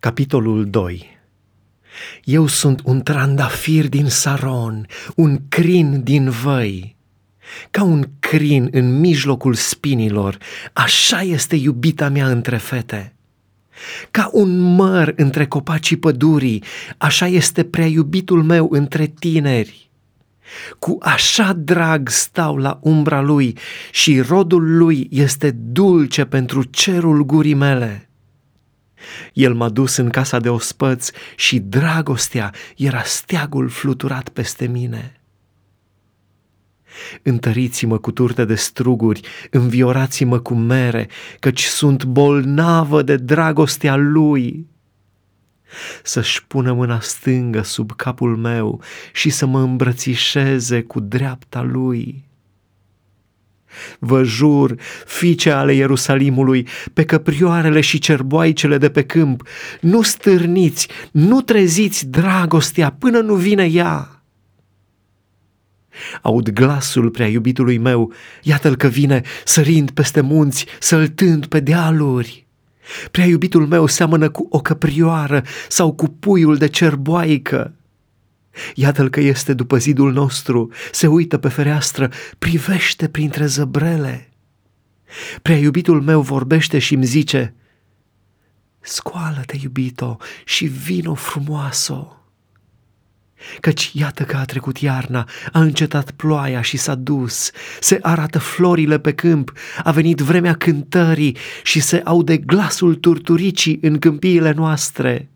[0.00, 1.18] Capitolul 2
[2.24, 6.96] Eu sunt un trandafir din Saron, un crin din văi.
[7.70, 10.38] Ca un crin în mijlocul spinilor,
[10.72, 13.14] așa este iubita mea între fete.
[14.10, 16.64] Ca un măr între copacii pădurii,
[16.98, 19.90] așa este prea iubitul meu între tineri.
[20.78, 23.56] Cu așa drag stau la umbra lui
[23.90, 28.09] și rodul lui este dulce pentru cerul gurii mele.
[29.32, 35.20] El m-a dus în casa de ospăți și dragostea era steagul fluturat peste mine.
[37.22, 39.20] Întăriți-mă cu turte de struguri,
[39.50, 41.08] înviorați-mă cu mere,
[41.38, 44.66] căci sunt bolnavă de dragostea lui.
[46.02, 52.24] Să-și pună mâna stângă sub capul meu și să mă îmbrățișeze cu dreapta lui.
[53.98, 54.74] Vă jur,
[55.06, 59.42] fiice ale Ierusalimului, pe căprioarele și cerboaicele de pe câmp,
[59.80, 64.22] nu stârniți, nu treziți dragostea până nu vine ea.
[66.22, 72.46] Aud glasul prea iubitului meu, iată-l că vine, sărind peste munți, săltând pe dealuri.
[73.10, 77.74] Prea iubitul meu seamănă cu o căprioară sau cu puiul de cerboaică.
[78.74, 84.28] Iată-l că este după zidul nostru, se uită pe fereastră, privește printre zăbrele.
[85.42, 87.54] Prea iubitul meu vorbește și îmi zice,
[88.80, 92.14] Scoală-te, iubito, și vino frumoasă.
[93.60, 98.98] Căci iată că a trecut iarna, a încetat ploaia și s-a dus, se arată florile
[98.98, 105.29] pe câmp, a venit vremea cântării și se aude glasul turturicii în câmpiile noastre.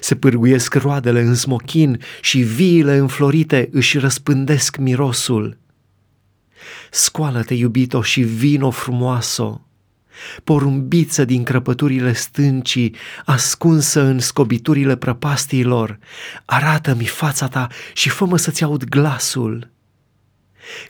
[0.00, 5.58] Se pârguiesc roadele în smochin și viile înflorite își răspândesc mirosul.
[6.90, 9.60] Scoală-te, iubito, și vino frumoasă,
[10.44, 12.94] porumbiță din crăpăturile stâncii,
[13.24, 15.98] ascunsă în scobiturile prăpastiilor,
[16.44, 19.72] arată-mi fața ta și fă-mă să-ți aud glasul.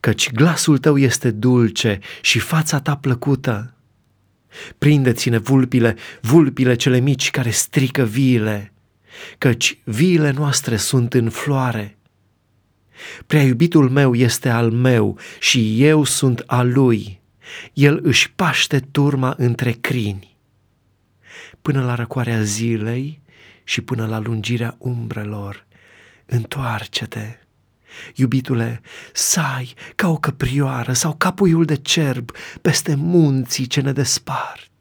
[0.00, 3.74] Căci glasul tău este dulce și fața ta plăcută.
[4.78, 8.71] Prindeți-ne vulpile, vulpile cele mici care strică viile,
[9.38, 11.96] căci viile noastre sunt în floare.
[13.26, 17.20] Prea iubitul meu este al meu și eu sunt al lui.
[17.72, 20.36] El își paște turma între crini.
[21.62, 23.20] Până la răcoarea zilei
[23.64, 25.66] și până la lungirea umbrelor,
[26.26, 27.36] întoarce-te.
[28.14, 28.80] Iubitule,
[29.12, 32.30] sai ca o căprioară sau ca puiul de cerb
[32.60, 34.71] peste munții ce ne despart